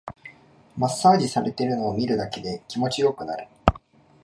[0.77, 3.47] マッサージされてるのを見るだけで気持ちよくなる